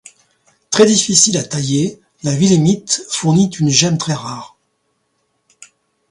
Très 0.71 0.87
difficile 0.87 1.37
à 1.37 1.43
tailler, 1.43 2.01
la 2.23 2.33
willémite 2.33 3.05
fournit 3.11 3.51
une 3.59 3.69
gemme 3.69 3.99
très 3.99 4.15
rare. 4.15 4.57